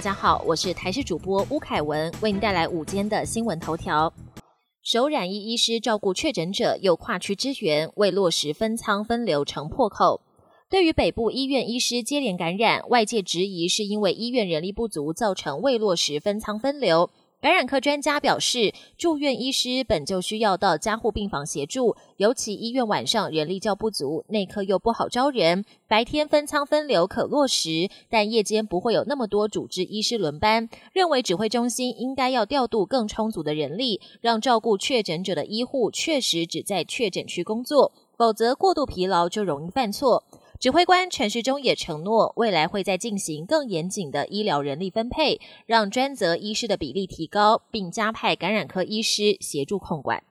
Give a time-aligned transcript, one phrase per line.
[0.00, 4.10] 大家好，我是台视主播巫凯文，为您带来午间的新闻头条。
[4.82, 10.22] 首染疫医师照顾确诊者，又跨区支援，未落实分仓分流成破口。
[10.70, 17.10] 对于北部医院医师接连感染，外界质疑是因为医院人力不足，造成未落实分仓分流。
[17.40, 25.64] 感染科专家表示，住院医师本就需要到加护病房协助，尤其医院晚上人力较不足，内科又不好招人。
[25.88, 30.68] 白天分仓分流可落实，但夜间不会有那么多主治医师轮班。
[30.92, 40.24] 认为指挥中心应该要调度更充足的人力，让照顾确诊者的医护确实只在确诊区工作，否则过度疲劳就容易犯错。
[40.60, 50.22] 指挥官陈时中也承诺，未来会再进行更严谨的医疗人力分配，让专责医师的比例提高，并加派感染科医师协助控管。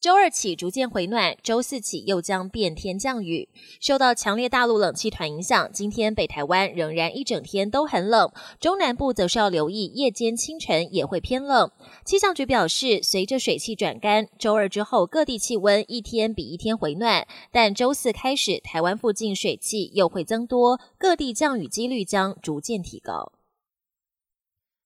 [0.00, 3.48] 周二起逐渐回暖，周四起又将变天降雨。
[3.80, 11.68] 受到强烈大陆冷气团影响，今天北台湾仍然一整天都很冷，中南部则是要留意夜间、清晨也会偏冷。
[12.04, 23.32] 气象局表示，随着水汽转干，周二之后各地气温一天比一天回暖，但周四开始台湾附近水汽又会增多，各地降雨几率将逐渐提高。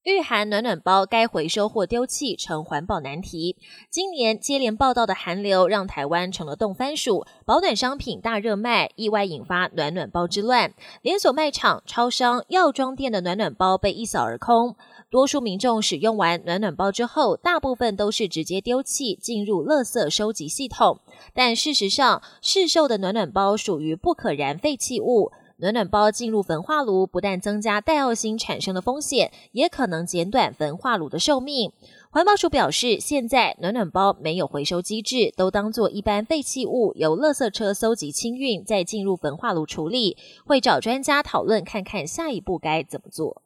[0.05, 3.57] 御寒暖暖包该回收或丢弃成环保难题。
[3.89, 10.75] 今年接连报道的寒流，让台湾成了冻番薯，保暖商品大热卖，意外引发暖暖包之乱。
[11.03, 14.75] 连锁卖场、超商、药妆店的暖暖包被一扫而空。
[15.09, 20.99] 多数民众使用完暖暖包之后，大部分都是直接丢弃，进入垃圾收集系统。
[21.33, 25.31] 但事实上，市售的暖暖包属于不可燃废弃物。
[25.63, 31.71] 暖暖包进入焚化炉，不但增加戴奥辛产生的风险，也可能减短焚化炉的寿命。
[32.11, 40.17] 环保署表示，现在暖暖包没有回收机制，都当做一般废弃物，由垃圾车搜集清运，再进入焚化炉处理。
[40.45, 43.41] 会找专家讨论，看看下一步该怎么做。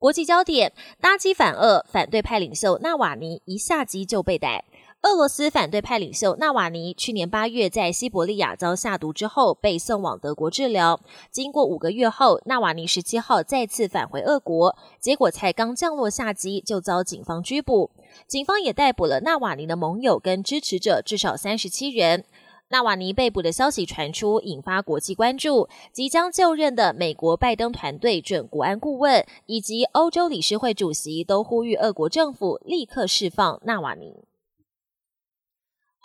[0.00, 4.64] 国际焦点：搭机反俄，反对派领袖纳瓦尼一下机就被逮。
[5.02, 10.98] 俄罗斯反对派领袖纳瓦尼去年八月在西伯利亚遭下毒之后，被送往德国治疗。
[11.30, 17.90] 经过五个月后，纳瓦尼十七号再次返回俄国，结果才刚降落下机就遭警方拘捕。
[18.26, 22.24] 警方也逮捕了纳瓦尼的盟友跟支持者，至少三十七人。
[22.70, 25.68] 纳瓦尼被捕的消息传出，引发国际关注。
[25.92, 34.24] 即将就任的美国拜登团队准国安顾问以及欧洲理事会主席都呼吁俄国政府立刻释放纳瓦尼。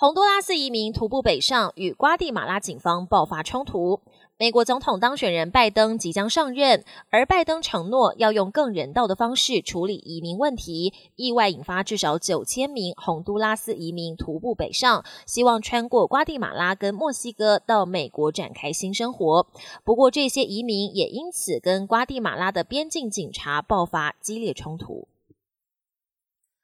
[0.01, 4.01] 洪都拉斯移民徒步北上，与瓜地马拉警方爆发冲突。
[4.35, 19.45] 美国总统当选人拜登即将上任，而拜登承诺要用更人道的方式处理移民问题，意外引发至少九千名洪都拉斯移民徒步北上，希望穿过瓜地马拉跟墨西哥到美国展开新生活。
[19.83, 25.07] 不过，这些移民也因此跟瓜地马拉的边境警察爆发激烈冲突。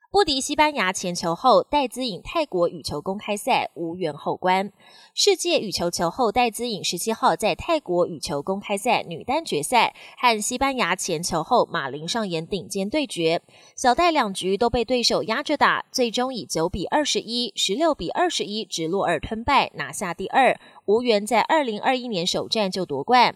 [0.10, 4.72] 不敌西班牙前球后，戴资颖泰国羽球公开赛无缘后关。
[5.14, 13.42] 世界羽球球后戴资颖十七号在泰国羽球公开赛女单决赛和西班牙前球后马林上演顶尖对决，
[13.76, 23.36] 小戴两局都被对手压着打，最终以九比二十一、十六比二十一直落二吞败，拿下第二，无缘在二零二一年首战就夺冠。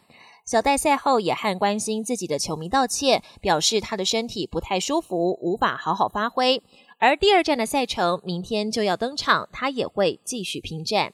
[0.52, 6.62] 小戴赛后也和关心自己的球迷道歉，表示他的身体不太舒服，无法好好发挥。
[6.98, 11.14] 而第二站的赛程明天就要登场，他也会继续拼战。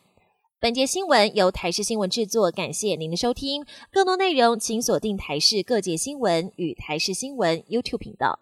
[0.59, 3.63] 本节新闻由台视新闻制作，感谢您的收听。
[3.91, 8.39] 更多内容请锁定台视各界新闻与台视新闻 YouTube 频道。